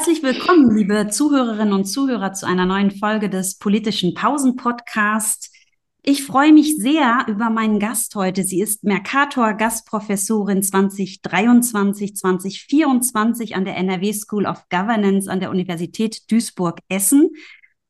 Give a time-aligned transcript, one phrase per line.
[0.00, 5.54] Herzlich willkommen, liebe Zuhörerinnen und Zuhörer, zu einer neuen Folge des politischen Pausen-Podcast.
[6.02, 8.42] Ich freue mich sehr über meinen Gast heute.
[8.42, 16.32] Sie ist Mercator Gastprofessorin 2023, 2024 an der NRW School of Governance an der Universität
[16.32, 17.28] Duisburg-Essen.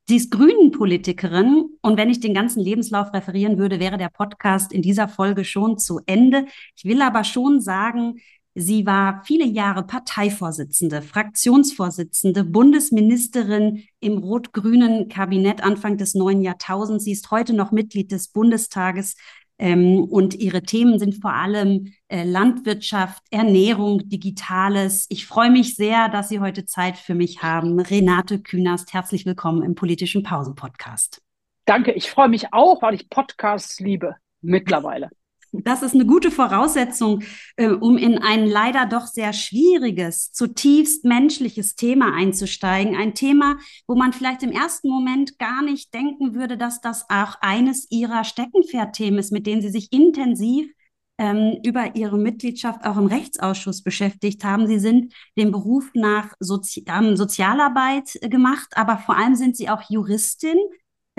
[0.08, 4.82] Sie ist Grünen-Politikerin und wenn ich den ganzen Lebenslauf referieren würde, wäre der Podcast in
[4.82, 6.46] dieser Folge schon zu Ende.
[6.74, 8.16] Ich will aber schon sagen,
[8.54, 17.04] Sie war viele Jahre Parteivorsitzende, Fraktionsvorsitzende, Bundesministerin im rot-grünen Kabinett Anfang des neuen Jahrtausends.
[17.04, 19.14] Sie ist heute noch Mitglied des Bundestages
[19.60, 25.06] ähm, und ihre Themen sind vor allem äh, Landwirtschaft, Ernährung, Digitales.
[25.10, 27.78] Ich freue mich sehr, dass Sie heute Zeit für mich haben.
[27.78, 31.22] Renate Künast, herzlich willkommen im politischen Pausen-Podcast.
[31.66, 35.10] Danke, ich freue mich auch, weil ich Podcasts liebe mittlerweile.
[35.52, 37.22] Das ist eine gute Voraussetzung,
[37.56, 42.94] äh, um in ein leider doch sehr schwieriges, zutiefst menschliches Thema einzusteigen.
[42.94, 43.56] Ein Thema,
[43.88, 48.22] wo man vielleicht im ersten Moment gar nicht denken würde, dass das auch eines ihrer
[48.22, 50.70] Steckenpferdthemen ist, mit denen sie sich intensiv
[51.18, 54.68] ähm, über ihre Mitgliedschaft auch im Rechtsausschuss beschäftigt haben.
[54.68, 59.82] Sie sind dem Beruf nach Sozi ähm, Sozialarbeit gemacht, aber vor allem sind sie auch
[59.90, 60.56] Juristin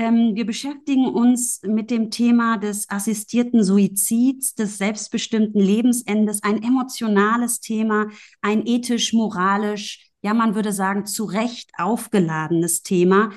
[0.01, 7.59] ähm, wir beschäftigen uns mit dem Thema des assistierten Suizids, des selbstbestimmten Lebensendes, ein emotionales
[7.59, 8.07] Thema,
[8.41, 13.29] ein ethisch, moralisch, ja, man würde sagen, zu Recht aufgeladenes Thema.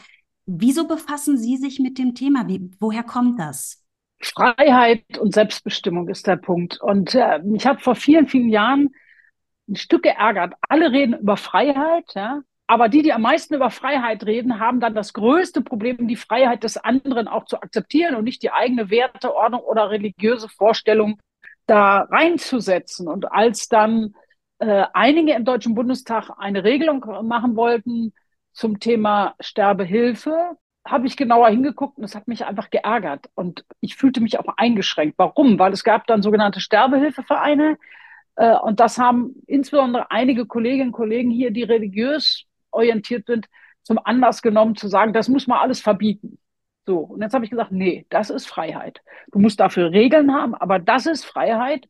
[0.46, 2.48] Wieso befassen Sie sich mit dem Thema?
[2.48, 3.84] Wie, woher kommt das?
[4.22, 6.80] Freiheit und Selbstbestimmung ist der Punkt.
[6.80, 8.88] Und äh, mich hat vor vielen, vielen Jahren
[9.68, 10.54] ein Stück geärgert.
[10.66, 14.94] Alle reden über Freiheit, ja, aber die, die am meisten über Freiheit reden, haben dann
[14.94, 19.60] das größte Problem, die Freiheit des anderen auch zu akzeptieren und nicht die eigene Werteordnung
[19.60, 21.20] oder religiöse Vorstellung
[21.66, 23.06] da reinzusetzen.
[23.06, 24.14] Und als dann
[24.58, 28.14] äh, einige im Deutschen Bundestag eine Regelung machen wollten
[28.52, 30.56] zum Thema Sterbehilfe,
[30.86, 33.28] habe ich genauer hingeguckt und es hat mich einfach geärgert.
[33.34, 35.18] Und ich fühlte mich auch eingeschränkt.
[35.18, 35.58] Warum?
[35.58, 37.76] Weil es gab dann sogenannte Sterbehilfevereine.
[38.36, 43.46] Äh, und das haben insbesondere einige Kolleginnen und Kollegen hier, die religiös orientiert sind,
[43.82, 46.38] zum Anlass genommen zu sagen, das muss man alles verbieten.
[46.86, 49.00] So, und jetzt habe ich gesagt, nee, das ist Freiheit.
[49.32, 51.88] Du musst dafür Regeln haben, aber das ist Freiheit.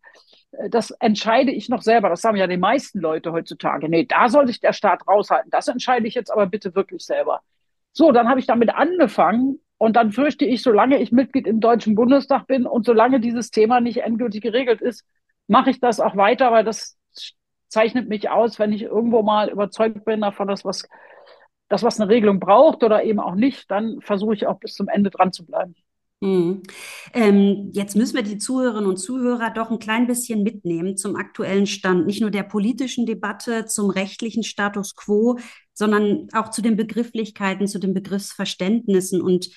[0.52, 2.08] Äh, das entscheide ich noch selber.
[2.08, 3.88] Das haben ja die meisten Leute heutzutage.
[3.88, 5.50] Nee, da soll sich der Staat raushalten.
[5.50, 7.40] Das entscheide ich jetzt aber bitte wirklich selber.
[7.92, 11.94] So, dann habe ich damit angefangen und dann fürchte ich, solange ich Mitglied im Deutschen
[11.94, 15.04] Bundestag bin und solange dieses Thema nicht endgültig geregelt ist,
[15.46, 16.96] mache ich das auch weiter, weil das
[17.74, 20.88] zeichnet mich aus, wenn ich irgendwo mal überzeugt bin davon, dass was,
[21.68, 24.88] dass was eine Regelung braucht oder eben auch nicht, dann versuche ich auch bis zum
[24.88, 25.74] Ende dran zu bleiben.
[26.20, 26.62] Mhm.
[27.12, 31.66] Ähm, jetzt müssen wir die Zuhörerinnen und Zuhörer doch ein klein bisschen mitnehmen zum aktuellen
[31.66, 35.38] Stand, nicht nur der politischen Debatte, zum rechtlichen Status quo,
[35.72, 39.20] sondern auch zu den Begrifflichkeiten, zu den Begriffsverständnissen.
[39.20, 39.50] Und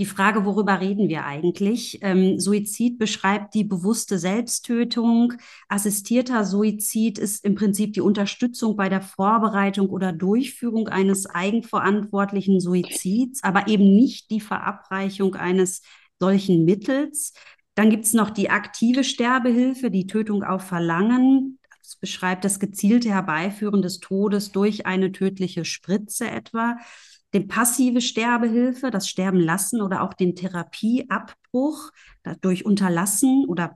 [0.00, 2.00] die Frage, worüber reden wir eigentlich?
[2.02, 5.34] Ähm, Suizid beschreibt die bewusste Selbsttötung.
[5.68, 13.44] Assistierter Suizid ist im Prinzip die Unterstützung bei der Vorbereitung oder Durchführung eines eigenverantwortlichen Suizids,
[13.44, 15.82] aber eben nicht die Verabreichung eines
[16.18, 17.32] solchen Mittels.
[17.76, 21.60] Dann gibt es noch die aktive Sterbehilfe, die Tötung auf Verlangen.
[21.80, 26.78] Das beschreibt das gezielte Herbeiführen des Todes durch eine tödliche Spritze etwa
[27.34, 31.90] den passive Sterbehilfe, das Sterben lassen oder auch den Therapieabbruch
[32.40, 33.68] durch Unterlassen oder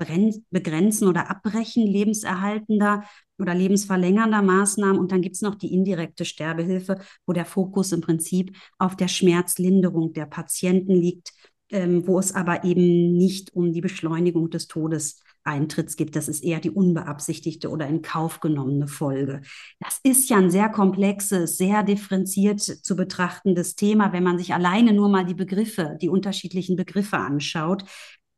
[0.51, 3.03] Begrenzen oder Abbrechen lebenserhaltender
[3.39, 4.99] oder lebensverlängernder Maßnahmen.
[4.99, 9.09] Und dann gibt es noch die indirekte Sterbehilfe, wo der Fokus im Prinzip auf der
[9.09, 11.33] Schmerzlinderung der Patienten liegt,
[11.71, 16.15] ähm, wo es aber eben nicht um die Beschleunigung des Todes Eintritts gibt.
[16.15, 19.41] Das ist eher die unbeabsichtigte oder in Kauf genommene Folge.
[20.09, 25.11] Ist ja ein sehr komplexes, sehr differenziert zu betrachtendes Thema, wenn man sich alleine nur
[25.11, 27.85] mal die Begriffe, die unterschiedlichen Begriffe anschaut.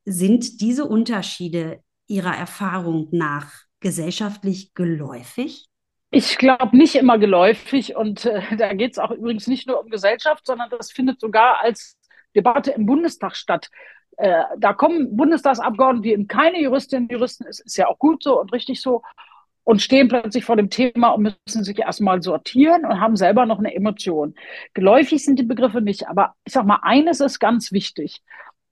[0.05, 1.79] Sind diese Unterschiede
[2.09, 5.69] Ihrer Erfahrung nach gesellschaftlich geläufig?
[6.11, 9.91] Ich glaube nicht immer geläufig und äh, da geht es auch übrigens nicht nur um
[9.91, 11.97] Gesellschaft, sondern das findet sogar als
[12.35, 13.71] Debatte im Bundestag statt.
[14.17, 18.25] Äh, da kommen Bundestagsabgeordnete, die eben keine Juristinnen und Juristen ist, ist ja auch gut
[18.25, 19.03] so und richtig so,
[19.71, 23.61] und stehen plötzlich vor dem Thema und müssen sich erstmal sortieren und haben selber noch
[23.61, 24.35] eine Emotion.
[24.75, 28.21] Geläufig sind die Begriffe nicht, aber ich sag mal, eines ist ganz wichtig,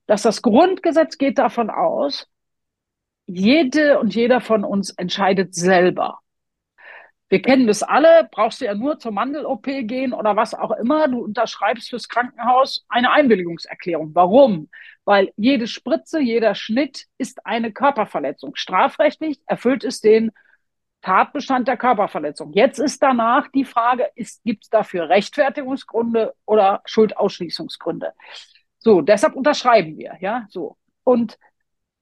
[0.07, 2.27] dass das Grundgesetz geht davon aus,
[3.27, 6.19] jede und jeder von uns entscheidet selber.
[7.29, 11.07] Wir kennen das alle, brauchst du ja nur zur Mandel-OP gehen oder was auch immer.
[11.07, 14.13] Du unterschreibst fürs Krankenhaus eine Einwilligungserklärung.
[14.15, 14.67] Warum?
[15.05, 18.55] Weil jede Spritze, jeder Schnitt ist eine Körperverletzung.
[18.55, 20.31] Strafrechtlich erfüllt es den
[21.01, 22.51] Tatbestand der Körperverletzung.
[22.53, 24.09] Jetzt ist danach die Frage,
[24.43, 28.13] gibt es dafür Rechtfertigungsgründe oder Schuldausschließungsgründe?
[28.79, 30.77] So, deshalb unterschreiben wir, ja, so.
[31.03, 31.37] Und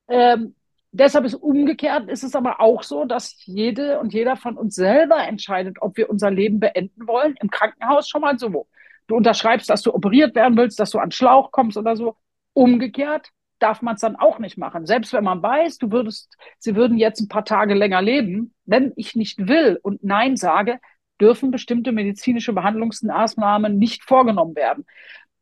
[0.08, 0.56] ähm,
[0.92, 5.18] deshalb ist umgekehrt, ist es aber auch so, dass jede und jeder von uns selber
[5.28, 7.36] entscheidet, ob wir unser Leben beenden wollen.
[7.42, 8.68] Im Krankenhaus schon mal so.
[9.08, 12.16] Du unterschreibst, dass du operiert werden willst, dass du an Schlauch kommst oder so.
[12.54, 14.86] Umgekehrt darf man es dann auch nicht machen.
[14.86, 18.94] Selbst wenn man weiß, du würdest, sie würden jetzt ein paar Tage länger leben, wenn
[18.96, 20.80] ich nicht will und Nein sage,
[21.20, 24.86] dürfen bestimmte medizinische Behandlungsmaßnahmen nicht vorgenommen werden.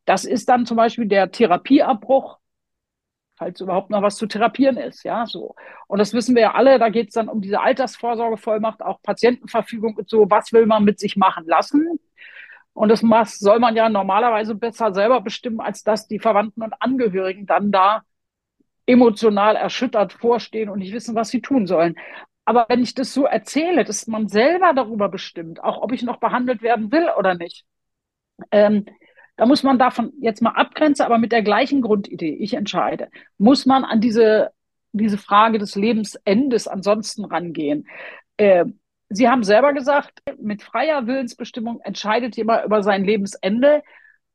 [0.04, 2.38] Das ist dann zum Beispiel der Therapieabbruch,
[3.36, 5.54] falls überhaupt noch was zu therapieren ist, ja, so.
[5.88, 9.96] Und das wissen wir ja alle, da geht es dann um diese Altersvorsorgevollmacht, auch Patientenverfügung
[9.96, 11.98] und so, was will man mit sich machen lassen?
[12.76, 13.00] Und das
[13.38, 18.02] soll man ja normalerweise besser selber bestimmen, als dass die Verwandten und Angehörigen dann da
[18.84, 21.96] emotional erschüttert vorstehen und nicht wissen, was sie tun sollen.
[22.44, 26.18] Aber wenn ich das so erzähle, dass man selber darüber bestimmt, auch ob ich noch
[26.18, 27.64] behandelt werden will oder nicht,
[28.50, 28.84] ähm,
[29.38, 33.08] da muss man davon jetzt mal abgrenzen, aber mit der gleichen Grundidee, ich entscheide,
[33.38, 34.50] muss man an diese,
[34.92, 37.86] diese Frage des Lebensendes ansonsten rangehen.
[38.36, 38.66] Äh,
[39.08, 43.82] Sie haben selber gesagt, mit freier Willensbestimmung entscheidet jemand über sein Lebensende,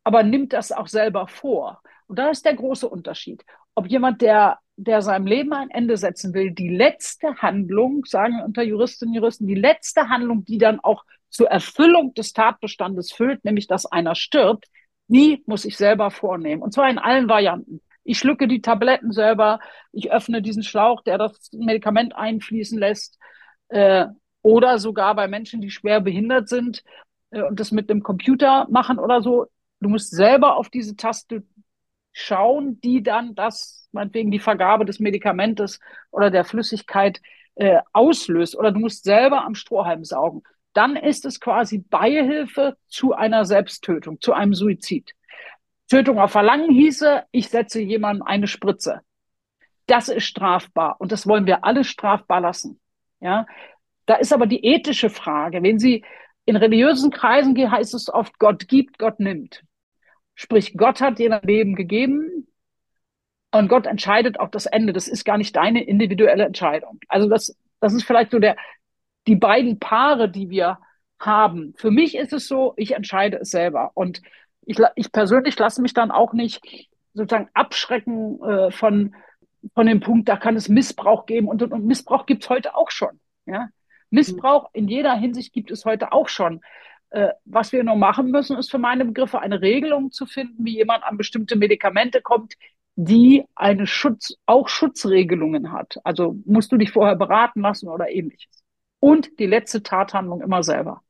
[0.03, 1.81] aber nimmt das auch selber vor.
[2.07, 3.44] Und da ist der große Unterschied.
[3.75, 8.63] Ob jemand, der, der seinem Leben ein Ende setzen will, die letzte Handlung, sagen unter
[8.63, 13.67] Juristinnen und Juristen, die letzte Handlung, die dann auch zur Erfüllung des Tatbestandes füllt, nämlich
[13.67, 14.65] dass einer stirbt,
[15.07, 16.62] die muss ich selber vornehmen.
[16.62, 17.81] Und zwar in allen Varianten.
[18.03, 19.59] Ich schlucke die Tabletten selber,
[19.91, 23.19] ich öffne diesen Schlauch, der das Medikament einfließen lässt.
[23.69, 24.07] Äh,
[24.41, 26.83] oder sogar bei Menschen, die schwer behindert sind
[27.31, 29.47] äh, und das mit dem Computer machen oder so.
[29.79, 31.43] Du musst selber auf diese Taste
[32.11, 35.79] schauen, die dann das, meinetwegen die Vergabe des Medikamentes
[36.11, 37.21] oder der Flüssigkeit
[37.55, 38.55] äh, auslöst.
[38.55, 40.43] Oder du musst selber am Strohhalm saugen.
[40.73, 45.13] Dann ist es quasi Beihilfe zu einer Selbsttötung, zu einem Suizid.
[45.89, 49.01] Tötung auf Verlangen hieße, ich setze jemandem eine Spritze.
[49.88, 52.79] Das ist strafbar und das wollen wir alle strafbar lassen.
[53.19, 53.45] Ja,
[54.11, 55.63] da ist aber die ethische Frage.
[55.63, 56.03] Wenn Sie
[56.43, 59.63] in religiösen Kreisen gehen, heißt es oft, Gott gibt, Gott nimmt.
[60.35, 62.45] Sprich, Gott hat dir ein Leben gegeben
[63.53, 64.91] und Gott entscheidet auch das Ende.
[64.91, 66.99] Das ist gar nicht deine individuelle Entscheidung.
[67.07, 68.57] Also das, das ist vielleicht so der,
[69.27, 70.79] die beiden Paare, die wir
[71.17, 71.73] haben.
[71.77, 73.91] Für mich ist es so, ich entscheide es selber.
[73.93, 74.21] Und
[74.65, 79.15] ich, ich persönlich lasse mich dann auch nicht sozusagen abschrecken äh, von,
[79.73, 81.47] von dem Punkt, da kann es Missbrauch geben.
[81.47, 83.21] Und, und Missbrauch gibt es heute auch schon.
[83.45, 83.69] Ja?
[84.11, 86.61] Missbrauch in jeder Hinsicht gibt es heute auch schon.
[87.09, 90.75] Äh, was wir nur machen müssen, ist für meine Begriffe eine Regelung zu finden, wie
[90.75, 92.53] jemand an bestimmte Medikamente kommt,
[92.95, 95.97] die eine Schutz, auch Schutzregelungen hat.
[96.03, 98.63] Also musst du dich vorher beraten lassen oder ähnliches.
[98.99, 101.01] Und die letzte Tathandlung immer selber.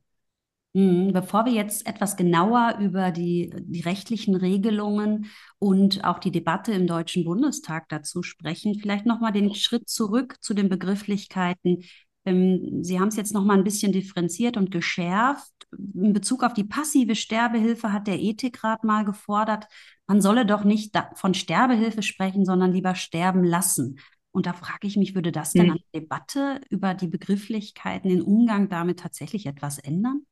[0.74, 1.12] Mhm.
[1.12, 5.26] Bevor wir jetzt etwas genauer über die, die rechtlichen Regelungen
[5.58, 10.54] und auch die Debatte im Deutschen Bundestag dazu sprechen, vielleicht nochmal den Schritt zurück zu
[10.54, 11.84] den Begrifflichkeiten
[12.24, 15.50] ähm, Sie haben es jetzt noch mal ein bisschen differenziert und geschärft.
[15.94, 19.66] In Bezug auf die passive Sterbehilfe hat der Ethikrat mal gefordert,
[20.06, 23.98] man solle doch nicht von Sterbehilfe sprechen, sondern lieber sterben lassen.
[24.30, 25.70] Und da frage ich mich, würde das denn hm.
[25.72, 30.22] an der Debatte über die Begrifflichkeiten, den Umgang damit tatsächlich etwas ändern?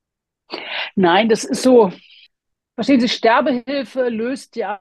[0.94, 1.92] Nein, das ist so.
[2.74, 4.80] Verstehen Sie, Sterbehilfe löst ja,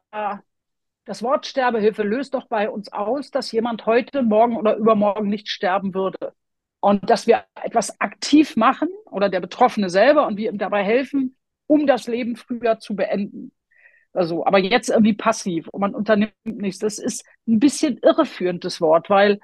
[1.05, 5.49] das Wort Sterbehilfe löst doch bei uns aus, dass jemand heute, morgen oder übermorgen nicht
[5.49, 6.33] sterben würde
[6.79, 11.36] und dass wir etwas aktiv machen oder der Betroffene selber und wir ihm dabei helfen,
[11.67, 13.51] um das Leben früher zu beenden.
[14.13, 16.79] Also, aber jetzt irgendwie passiv und man unternimmt nichts.
[16.79, 19.39] Das ist ein bisschen irreführend, das Wort, weil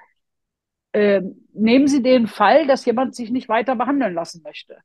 [0.92, 4.78] äh, nehmen Sie den Fall, dass jemand sich nicht weiter behandeln lassen möchte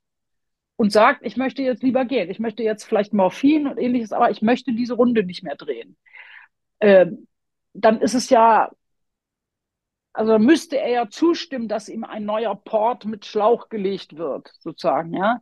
[0.76, 4.30] und sagt, ich möchte jetzt lieber gehen, ich möchte jetzt vielleicht Morphin und ähnliches, aber
[4.30, 5.96] ich möchte diese Runde nicht mehr drehen.
[6.80, 7.08] Äh,
[7.74, 8.72] dann ist es ja
[10.14, 15.14] also müsste er ja zustimmen, dass ihm ein neuer Port mit Schlauch gelegt wird, sozusagen,
[15.14, 15.42] ja.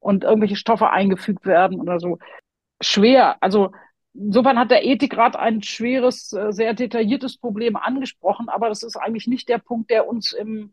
[0.00, 2.18] Und irgendwelche Stoffe eingefügt werden oder so.
[2.80, 3.36] Schwer.
[3.42, 3.72] Also
[4.14, 9.26] insofern hat der Ethikrat ein schweres, äh, sehr detailliertes Problem angesprochen, aber das ist eigentlich
[9.26, 10.72] nicht der Punkt, der uns im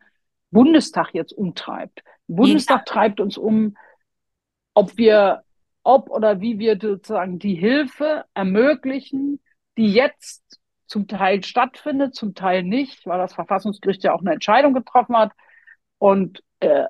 [0.52, 2.04] Bundestag jetzt umtreibt.
[2.28, 2.84] Im Bundestag ja.
[2.86, 3.76] treibt uns um,
[4.74, 5.44] ob wir,
[5.84, 9.42] ob oder wie wir sozusagen die Hilfe ermöglichen,
[9.78, 14.74] die jetzt zum Teil stattfindet, zum Teil nicht, weil das Verfassungsgericht ja auch eine Entscheidung
[14.74, 15.32] getroffen hat
[15.98, 16.86] und äh,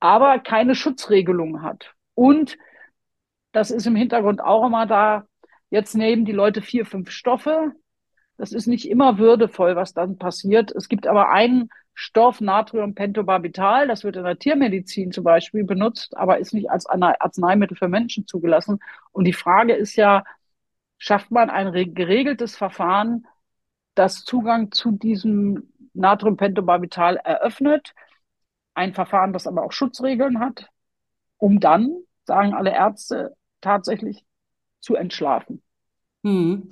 [0.00, 1.94] aber keine Schutzregelung hat.
[2.14, 2.56] Und
[3.52, 5.26] das ist im Hintergrund auch immer da.
[5.70, 7.72] Jetzt nehmen die Leute vier, fünf Stoffe.
[8.36, 10.72] Das ist nicht immer würdevoll, was dann passiert.
[10.72, 16.38] Es gibt aber einen Stoff, Natriumpentobarbital, das wird in der Tiermedizin zum Beispiel benutzt, aber
[16.38, 18.80] ist nicht als Arzneimittel für Menschen zugelassen.
[19.12, 20.24] Und die Frage ist ja,
[21.00, 23.26] schafft man ein geregeltes Verfahren,
[23.96, 27.94] das Zugang zu diesem Natriumpentobarbital eröffnet?
[28.74, 30.68] Ein Verfahren, das aber auch Schutzregeln hat,
[31.38, 31.90] um dann,
[32.24, 34.24] sagen alle Ärzte, tatsächlich
[34.78, 35.62] zu entschlafen.
[36.22, 36.68] Hm.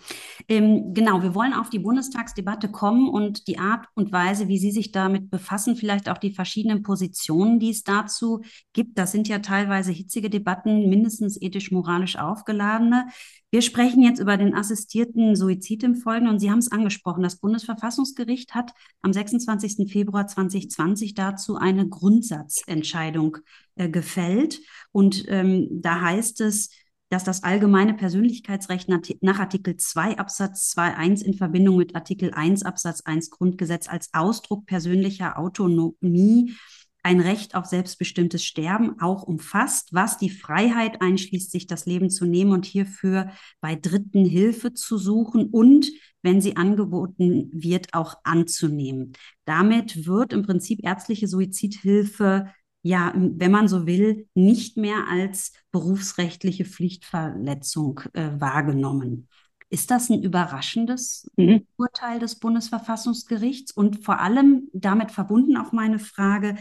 [0.47, 4.71] Ähm, genau, wir wollen auf die Bundestagsdebatte kommen und die Art und Weise, wie Sie
[4.71, 8.43] sich damit befassen, vielleicht auch die verschiedenen Positionen, die es dazu
[8.75, 8.99] gibt.
[8.99, 13.07] Das sind ja teilweise hitzige Debatten, mindestens ethisch-moralisch aufgeladene.
[13.50, 17.23] Wir sprechen jetzt über den assistierten Suizid im Folgenden und Sie haben es angesprochen.
[17.23, 19.90] Das Bundesverfassungsgericht hat am 26.
[19.90, 23.38] Februar 2020 dazu eine Grundsatzentscheidung
[23.76, 24.61] äh, gefällt.
[24.93, 26.69] Und ähm, da heißt es,
[27.09, 33.00] dass das allgemeine Persönlichkeitsrecht nach Artikel 2 Absatz 2.1 in Verbindung mit Artikel 1 Absatz
[33.03, 36.55] 1 Grundgesetz als Ausdruck persönlicher Autonomie
[37.03, 42.27] ein Recht auf selbstbestimmtes Sterben auch umfasst, was die Freiheit einschließt, sich das Leben zu
[42.27, 45.91] nehmen und hierfür bei Dritten Hilfe zu suchen und,
[46.23, 49.12] wenn sie angeboten wird, auch anzunehmen.
[49.47, 56.64] Damit wird im Prinzip ärztliche Suizidhilfe ja, wenn man so will, nicht mehr als berufsrechtliche
[56.64, 59.28] Pflichtverletzung äh, wahrgenommen.
[59.70, 61.66] Ist das ein überraschendes mhm.
[61.76, 63.73] Urteil des Bundesverfassungsgerichts?
[63.73, 66.56] Und vor allem damit verbunden auch meine Frage,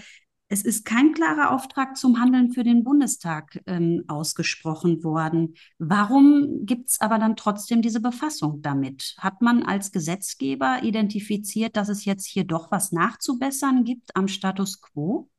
[0.49, 5.55] es ist kein klarer Auftrag zum Handeln für den Bundestag ähm, ausgesprochen worden.
[5.77, 9.15] Warum gibt es aber dann trotzdem diese Befassung damit?
[9.17, 14.79] Hat man als Gesetzgeber identifiziert, dass es jetzt hier doch was nachzubessern gibt am Status
[14.81, 15.29] quo?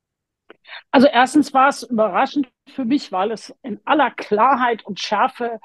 [0.90, 5.60] Also erstens war es überraschend für mich, weil es in aller Klarheit und Schärfe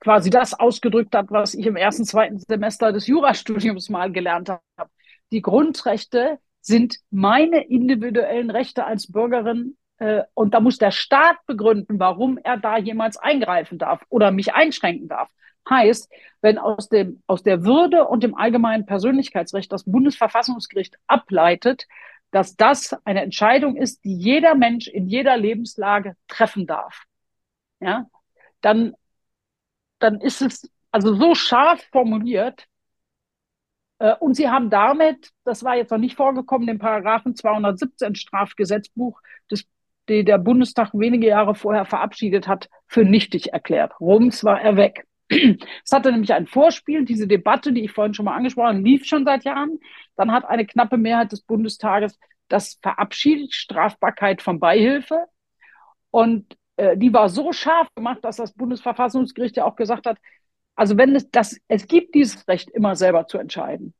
[0.00, 4.90] quasi das ausgedrückt hat, was ich im ersten, zweiten Semester des Jurastudiums mal gelernt habe.
[5.32, 11.98] Die Grundrechte sind meine individuellen Rechte als Bürgerin äh, und da muss der Staat begründen,
[11.98, 15.28] warum er da jemals eingreifen darf oder mich einschränken darf.
[15.68, 21.86] Heißt, wenn aus, dem, aus der Würde und dem allgemeinen Persönlichkeitsrecht das Bundesverfassungsgericht ableitet,
[22.30, 27.04] dass das eine Entscheidung ist, die jeder Mensch in jeder Lebenslage treffen darf.
[27.80, 28.06] Ja,
[28.60, 28.94] dann,
[29.98, 32.66] dann ist es also so scharf formuliert.
[33.98, 39.20] Äh, und sie haben damit, das war jetzt noch nicht vorgekommen, den Paragraphen 217 Strafgesetzbuch,
[39.48, 39.64] das,
[40.08, 43.92] die der Bundestag wenige Jahre vorher verabschiedet hat, für nichtig erklärt.
[44.00, 45.06] Rums war er weg.
[45.28, 49.04] Es hatte nämlich ein Vorspiel, diese Debatte, die ich vorhin schon mal angesprochen habe, lief
[49.04, 49.78] schon seit Jahren.
[50.16, 52.18] Dann hat eine knappe Mehrheit des Bundestages
[52.48, 55.26] das verabschiedet, Strafbarkeit von Beihilfe.
[56.10, 60.18] Und äh, die war so scharf gemacht, dass das Bundesverfassungsgericht ja auch gesagt hat,
[60.74, 63.94] also wenn es das, es gibt dieses Recht immer selber zu entscheiden.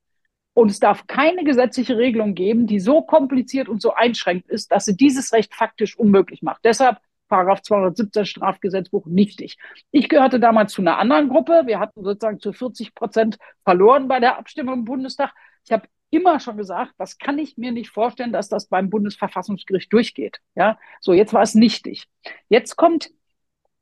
[0.54, 4.86] Und es darf keine gesetzliche Regelung geben, die so kompliziert und so einschränkt ist, dass
[4.86, 6.64] sie dieses Recht faktisch unmöglich macht.
[6.64, 9.56] Deshalb Paragraph 217 Strafgesetzbuch nichtig.
[9.90, 11.62] Ich gehörte damals zu einer anderen Gruppe.
[11.66, 15.32] Wir hatten sozusagen zu 40 Prozent verloren bei der Abstimmung im Bundestag.
[15.64, 19.92] Ich habe immer schon gesagt, das kann ich mir nicht vorstellen, dass das beim Bundesverfassungsgericht
[19.92, 20.40] durchgeht.
[20.54, 22.06] Ja, so jetzt war es nichtig.
[22.48, 23.10] Jetzt kommt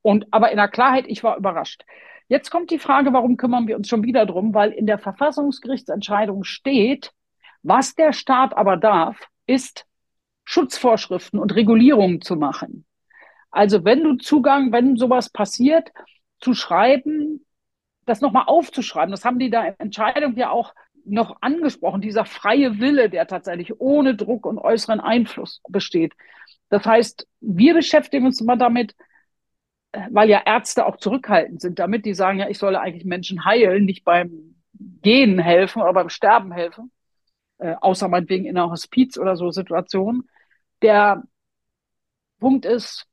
[0.02, 1.84] und aber in der Klarheit, ich war überrascht.
[2.28, 4.54] Jetzt kommt die Frage, warum kümmern wir uns schon wieder drum?
[4.54, 7.12] Weil in der Verfassungsgerichtsentscheidung steht,
[7.62, 9.86] was der Staat aber darf, ist
[10.44, 12.85] Schutzvorschriften und Regulierungen zu machen.
[13.56, 15.90] Also wenn du Zugang, wenn sowas passiert,
[16.40, 17.46] zu schreiben,
[18.04, 20.74] das nochmal aufzuschreiben, das haben die da in Entscheidung ja auch
[21.06, 26.12] noch angesprochen, dieser freie Wille, der tatsächlich ohne Druck und äußeren Einfluss besteht.
[26.68, 28.94] Das heißt, wir beschäftigen uns immer damit,
[29.92, 33.46] äh, weil ja Ärzte auch zurückhaltend sind damit, die sagen ja, ich solle eigentlich Menschen
[33.46, 34.56] heilen, nicht beim
[35.00, 36.92] Gehen helfen oder beim Sterben helfen,
[37.56, 40.28] äh, außer meinetwegen in einer Hospiz oder so Situation.
[40.82, 41.22] Der
[42.38, 43.06] Punkt ist,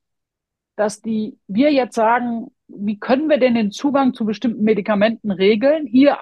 [0.76, 5.86] dass die, wir jetzt sagen, wie können wir denn den Zugang zu bestimmten Medikamenten regeln?
[5.86, 6.18] Hier,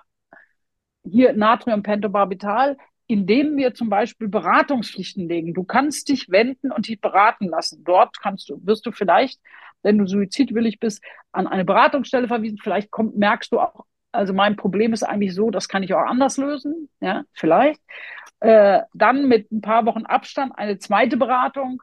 [1.05, 5.55] hier Natriumpentobarbital, indem wir zum Beispiel Beratungspflichten legen.
[5.55, 7.85] Du kannst dich wenden und dich beraten lassen.
[7.85, 9.41] Dort kannst du, wirst du vielleicht,
[9.83, 12.59] wenn du suizidwillig bist, an eine Beratungsstelle verwiesen.
[12.63, 16.07] Vielleicht kommt, merkst du auch, also mein Problem ist eigentlich so, das kann ich auch
[16.07, 16.89] anders lösen.
[17.01, 17.81] Ja, vielleicht.
[18.41, 21.83] Äh, dann mit ein paar Wochen Abstand eine zweite Beratung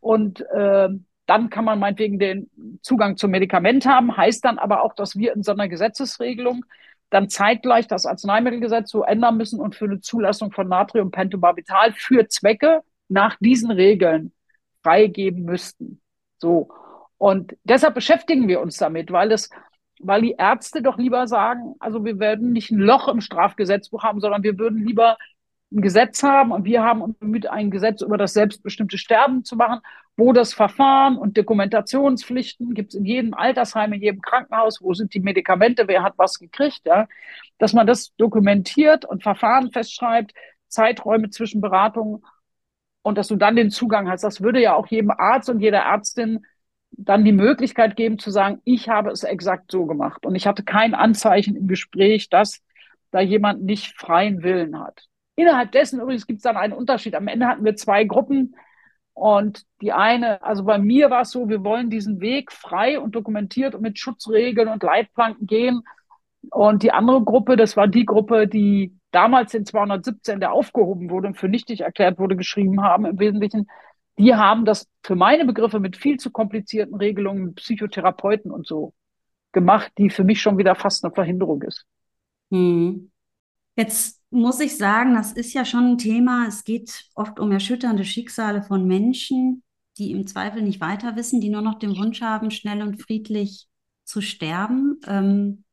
[0.00, 0.88] und äh,
[1.26, 2.50] dann kann man meinetwegen den
[2.82, 6.64] Zugang zum Medikament haben, heißt dann aber auch, dass wir in so einer Gesetzesregelung
[7.10, 12.82] dann zeitgleich das Arzneimittelgesetz so ändern müssen und für eine Zulassung von Natriumpentobarbital für Zwecke
[13.08, 14.32] nach diesen Regeln
[14.82, 16.00] freigeben müssten.
[16.38, 16.68] So.
[17.16, 19.50] Und deshalb beschäftigen wir uns damit, weil es
[20.00, 24.20] weil die Ärzte doch lieber sagen, also wir werden nicht ein Loch im Strafgesetzbuch haben,
[24.20, 25.16] sondern wir würden lieber
[25.74, 29.56] ein Gesetz haben und wir haben uns bemüht, ein Gesetz über das selbstbestimmte Sterben zu
[29.56, 29.80] machen,
[30.16, 35.12] wo das Verfahren und Dokumentationspflichten gibt es in jedem Altersheim, in jedem Krankenhaus, wo sind
[35.14, 37.08] die Medikamente, wer hat was gekriegt, ja,
[37.58, 40.32] dass man das dokumentiert und Verfahren festschreibt,
[40.68, 42.24] Zeiträume zwischen Beratungen
[43.02, 44.22] und dass du dann den Zugang hast.
[44.22, 46.46] Das würde ja auch jedem Arzt und jeder Ärztin
[46.92, 50.62] dann die Möglichkeit geben zu sagen, ich habe es exakt so gemacht und ich hatte
[50.62, 52.62] kein Anzeichen im Gespräch, dass
[53.10, 55.08] da jemand nicht freien Willen hat.
[55.36, 57.14] Innerhalb dessen übrigens gibt es dann einen Unterschied.
[57.14, 58.54] Am Ende hatten wir zwei Gruppen
[59.14, 63.14] und die eine, also bei mir war es so, wir wollen diesen Weg frei und
[63.14, 65.82] dokumentiert und mit Schutzregeln und Leitplanken gehen.
[66.50, 71.28] Und die andere Gruppe, das war die Gruppe, die damals in 217, der aufgehoben wurde
[71.28, 73.68] und für nichtig erklärt wurde, geschrieben haben im Wesentlichen,
[74.18, 78.94] die haben das für meine Begriffe mit viel zu komplizierten Regelungen, Psychotherapeuten und so
[79.52, 81.86] gemacht, die für mich schon wieder fast eine Verhinderung ist.
[82.50, 83.10] Hm.
[83.76, 86.46] Jetzt muss ich sagen, das ist ja schon ein Thema.
[86.46, 89.62] Es geht oft um erschütternde Schicksale von Menschen,
[89.98, 93.68] die im Zweifel nicht weiter wissen, die nur noch den Wunsch haben, schnell und friedlich
[94.04, 95.64] zu sterben, ähm,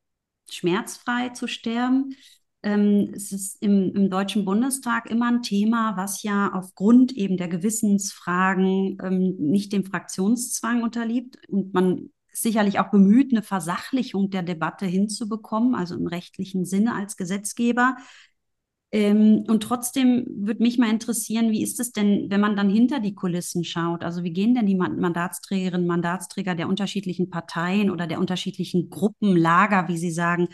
[0.49, 2.15] schmerzfrei zu sterben.
[2.63, 7.47] Ähm, es ist im, im, Deutschen Bundestag immer ein Thema, was ja aufgrund eben der
[7.47, 11.37] Gewissensfragen ähm, nicht dem Fraktionszwang unterliegt.
[11.49, 17.17] Und man sicherlich auch bemüht, eine Versachlichung der Debatte hinzubekommen, also im rechtlichen Sinne als
[17.17, 17.97] Gesetzgeber.
[18.93, 22.99] Ähm, und trotzdem würde mich mal interessieren, wie ist es denn, wenn man dann hinter
[22.99, 24.03] die Kulissen schaut?
[24.03, 29.87] Also wie gehen denn die Mandatsträgerinnen, Mandatsträger der unterschiedlichen Parteien oder der unterschiedlichen Gruppen, Lager,
[29.87, 30.49] wie Sie sagen,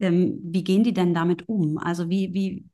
[0.00, 1.76] ähm, wie gehen die denn damit um?
[1.78, 2.64] Also wie, wie,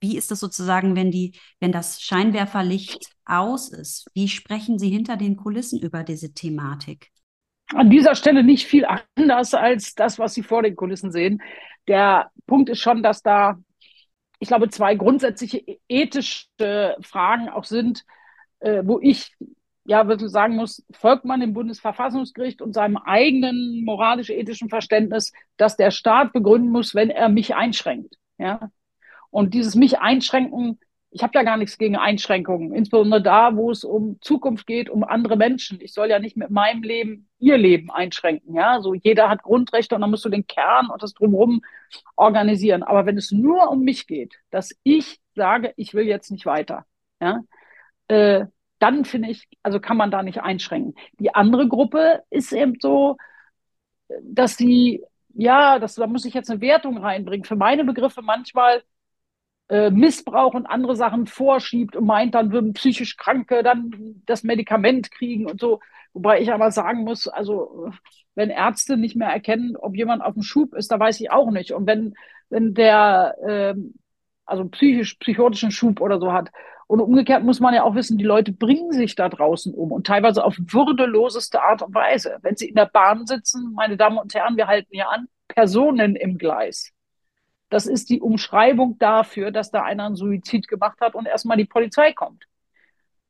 [0.00, 4.06] wie ist das sozusagen, wenn die, wenn das Scheinwerferlicht aus ist?
[4.14, 7.10] Wie sprechen Sie hinter den Kulissen über diese Thematik?
[7.74, 8.86] An dieser Stelle nicht viel
[9.16, 11.42] anders als das, was Sie vor den Kulissen sehen.
[11.86, 13.58] Der Punkt ist schon, dass da,
[14.38, 18.04] ich glaube, zwei grundsätzliche ethische Fragen auch sind,
[18.60, 19.36] äh, wo ich
[19.84, 25.90] ja wirklich sagen muss, folgt man dem Bundesverfassungsgericht und seinem eigenen moralisch-ethischen Verständnis, dass der
[25.90, 28.16] Staat begründen muss, wenn er mich einschränkt.
[28.38, 28.70] Ja?
[29.30, 30.78] Und dieses mich einschränken,
[31.12, 35.02] ich habe ja gar nichts gegen Einschränkungen, insbesondere da, wo es um Zukunft geht, um
[35.02, 35.80] andere Menschen.
[35.80, 38.54] Ich soll ja nicht mit meinem Leben ihr Leben einschränken.
[38.54, 41.62] Ja, so jeder hat Grundrechte und dann musst du den Kern und das drumherum
[42.14, 42.84] organisieren.
[42.84, 46.86] Aber wenn es nur um mich geht, dass ich sage, ich will jetzt nicht weiter,
[47.20, 47.40] ja,
[48.08, 48.46] äh,
[48.78, 50.94] dann finde ich, also kann man da nicht einschränken.
[51.18, 53.16] Die andere Gruppe ist eben so,
[54.22, 55.02] dass sie,
[55.34, 57.44] ja, das, da muss ich jetzt eine Wertung reinbringen.
[57.44, 58.82] Für meine Begriffe manchmal
[59.70, 65.10] äh, Missbrauch und andere Sachen vorschiebt und meint, dann würden psychisch Kranke dann das Medikament
[65.12, 65.80] kriegen und so.
[66.12, 67.90] Wobei ich aber sagen muss, also
[68.34, 71.52] wenn Ärzte nicht mehr erkennen, ob jemand auf dem Schub ist, da weiß ich auch
[71.52, 71.72] nicht.
[71.72, 72.14] Und wenn,
[72.48, 73.74] wenn der äh,
[74.44, 76.50] also psychisch, psychotischen Schub oder so hat
[76.88, 80.06] und umgekehrt muss man ja auch wissen, die Leute bringen sich da draußen um und
[80.06, 82.38] teilweise auf würdeloseste Art und Weise.
[82.42, 86.16] Wenn sie in der Bahn sitzen, meine Damen und Herren, wir halten hier an, Personen
[86.16, 86.92] im Gleis.
[87.70, 91.64] Das ist die Umschreibung dafür, dass da einer einen Suizid gemacht hat und erstmal die
[91.64, 92.46] Polizei kommt.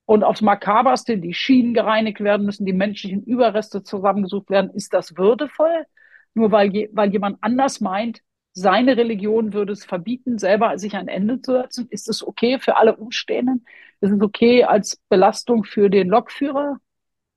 [0.06, 4.70] Und aufs Makaberste, die Schienen gereinigt werden müssen, die menschlichen Überreste zusammengesucht werden.
[4.70, 5.86] Ist das würdevoll?
[6.34, 8.22] Nur weil, je, weil jemand anders meint,
[8.52, 11.86] seine Religion würde es verbieten, selber sich ein Ende zu setzen.
[11.90, 13.64] Ist es okay für alle Umstehenden?
[14.00, 16.78] Ist es okay als Belastung für den Lokführer?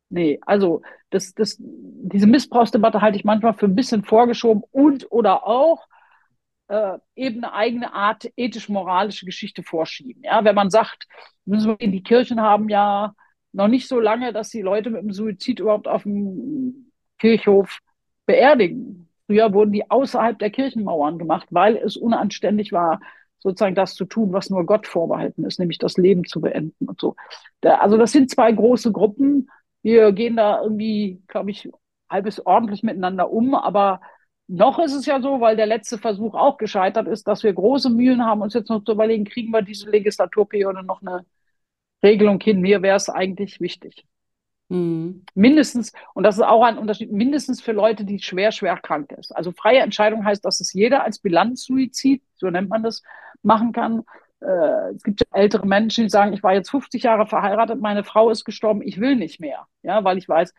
[0.10, 5.46] Nee, also das, das, diese Missbrauchsdebatte halte ich manchmal für ein bisschen vorgeschoben und oder
[5.46, 5.88] auch
[6.74, 10.24] äh, eben eine eigene Art ethisch-moralische Geschichte vorschieben.
[10.24, 11.08] Ja, wenn man sagt,
[11.46, 13.14] die Kirchen haben ja
[13.52, 17.80] noch nicht so lange, dass die Leute mit dem Suizid überhaupt auf dem Kirchhof
[18.26, 19.08] beerdigen.
[19.28, 23.00] Früher wurden die außerhalb der Kirchenmauern gemacht, weil es unanständig war,
[23.38, 27.00] sozusagen das zu tun, was nur Gott vorbehalten ist, nämlich das Leben zu beenden und
[27.00, 27.16] so.
[27.62, 29.48] Da, also das sind zwei große Gruppen.
[29.84, 31.70] Wir gehen da irgendwie, glaube ich,
[32.10, 34.02] halbes ordentlich miteinander um, aber
[34.54, 37.90] noch ist es ja so, weil der letzte Versuch auch gescheitert ist, dass wir große
[37.90, 41.26] Mühen haben, uns jetzt noch zu überlegen, kriegen wir diese Legislaturperiode noch eine
[42.04, 42.62] Regelung hin?
[42.62, 44.06] Mir wäre es eigentlich wichtig.
[44.70, 45.26] Mhm.
[45.34, 49.36] Mindestens, und das ist auch ein Unterschied, mindestens für Leute, die schwer, schwer krank ist.
[49.36, 53.02] Also freie Entscheidung heißt, dass es jeder als Bilanzsuizid, so nennt man das,
[53.42, 54.04] machen kann.
[54.40, 58.30] Äh, es gibt ältere Menschen, die sagen, ich war jetzt 50 Jahre verheiratet, meine Frau
[58.30, 59.68] ist gestorben, ich will nicht mehr.
[59.82, 60.54] Ja, weil ich weiß,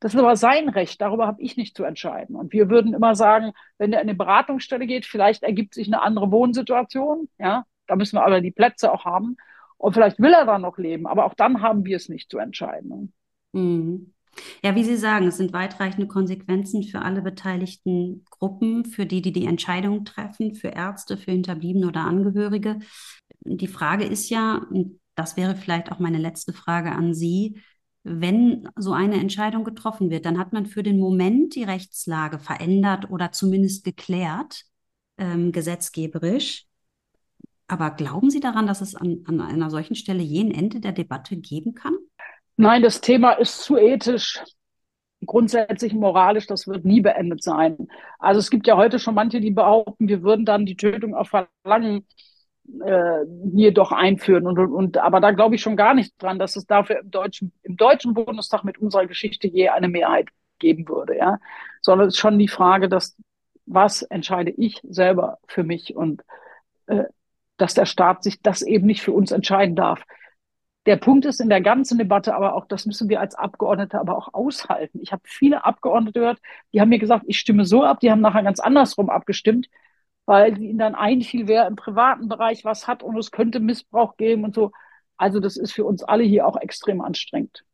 [0.00, 2.36] das ist aber sein Recht, darüber habe ich nicht zu entscheiden.
[2.36, 6.02] Und wir würden immer sagen, wenn er in eine Beratungsstelle geht, vielleicht ergibt sich eine
[6.02, 9.36] andere Wohnsituation, ja, da müssen wir aber die Plätze auch haben.
[9.76, 12.38] Und vielleicht will er da noch leben, aber auch dann haben wir es nicht zu
[12.38, 13.12] entscheiden.
[13.52, 14.12] Mhm.
[14.62, 19.32] Ja, wie Sie sagen, es sind weitreichende Konsequenzen für alle beteiligten Gruppen, für die, die
[19.32, 22.78] die Entscheidung treffen, für Ärzte, für Hinterbliebene oder Angehörige.
[23.40, 24.62] Die Frage ist ja,
[25.14, 27.60] das wäre vielleicht auch meine letzte Frage an Sie,
[28.04, 33.10] wenn so eine Entscheidung getroffen wird, dann hat man für den Moment die Rechtslage verändert
[33.10, 34.64] oder zumindest geklärt,
[35.18, 36.64] ähm, gesetzgeberisch.
[37.66, 40.92] Aber glauben Sie daran, dass es an, an einer solchen Stelle je ein Ende der
[40.92, 41.96] Debatte geben kann?
[42.56, 44.42] Nein, das Thema ist zu ethisch,
[45.24, 47.88] grundsätzlich moralisch, das wird nie beendet sein.
[48.18, 51.28] Also es gibt ja heute schon manche, die behaupten, wir würden dann die Tötung auf
[51.28, 52.06] Verlangen
[52.84, 54.46] äh, hier doch einführen.
[54.46, 57.10] Und, und, und aber da glaube ich schon gar nicht dran, dass es dafür im
[57.10, 60.28] deutschen, im deutschen Bundestag mit unserer Geschichte je eine Mehrheit
[60.58, 61.38] geben würde, ja.
[61.80, 63.16] Sondern es ist schon die Frage, dass
[63.66, 66.22] was entscheide ich selber für mich und
[66.86, 67.04] äh,
[67.56, 70.04] dass der Staat sich das eben nicht für uns entscheiden darf.
[70.86, 74.16] Der Punkt ist in der ganzen Debatte aber auch, das müssen wir als Abgeordnete aber
[74.16, 75.00] auch aushalten.
[75.02, 76.40] Ich habe viele Abgeordnete gehört,
[76.72, 79.68] die haben mir gesagt, ich stimme so ab, die haben nachher ganz andersrum abgestimmt,
[80.28, 84.44] weil ihnen dann einfiel, wer im privaten Bereich was hat und es könnte Missbrauch geben
[84.44, 84.72] und so.
[85.16, 87.64] Also das ist für uns alle hier auch extrem anstrengend.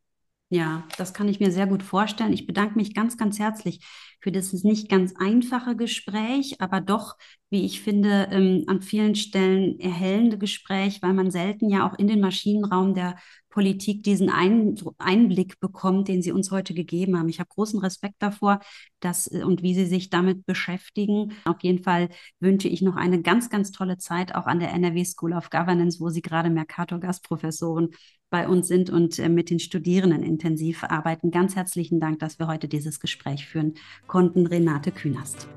[0.49, 2.31] Ja, das kann ich mir sehr gut vorstellen.
[2.31, 3.79] Ich bedanke mich ganz, ganz herzlich
[4.21, 7.15] für dieses nicht ganz einfache Gespräch, aber doch,
[7.49, 12.07] wie ich finde, ähm, an vielen Stellen erhellende Gespräch, weil man selten ja auch in
[12.07, 13.15] den Maschinenraum der
[13.49, 17.29] Politik diesen Ein Einblick bekommt, den Sie uns heute gegeben haben.
[17.29, 18.59] Ich habe großen Respekt davor,
[18.99, 21.33] dass äh, und wie Sie sich damit beschäftigen.
[21.45, 25.05] Auf jeden Fall wünsche ich noch eine ganz, ganz tolle Zeit auch an der NRW
[25.05, 27.89] School of Governance, wo Sie gerade Mercator-Gastprofessoren
[28.29, 31.31] bei uns sind und äh, mit den Studierenden intensiv arbeiten.
[31.31, 33.75] Ganz herzlichen Dank, dass wir heute dieses Gespräch führen
[34.07, 34.47] konnten.
[34.47, 35.47] Renate Künast.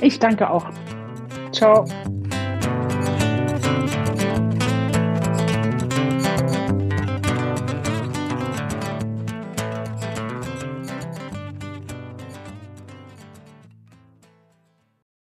[0.00, 0.68] Ich danke auch.
[1.52, 1.86] Ciao.